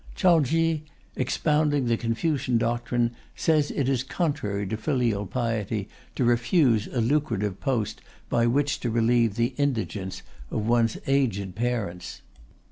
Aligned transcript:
Chao 0.15 0.41
Ki, 0.41 0.83
expounding 1.15 1.85
the 1.85 1.95
Confucian 1.95 2.57
doctrine, 2.57 3.11
says 3.35 3.69
it 3.69 3.87
is 3.87 4.01
contrary 4.01 4.65
to 4.65 4.75
filial 4.75 5.27
piety 5.27 5.89
to 6.15 6.25
refuse 6.25 6.87
a 6.87 6.99
lucrative 6.99 7.59
post 7.59 8.01
by 8.27 8.47
which 8.47 8.79
to 8.79 8.89
relieve 8.89 9.35
the 9.35 9.53
indigence 9.59 10.23
of 10.49 10.65
one's 10.65 10.97
aged 11.05 11.53
parents. 11.53 12.23